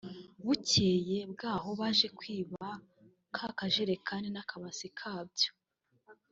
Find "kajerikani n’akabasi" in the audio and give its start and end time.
3.57-4.87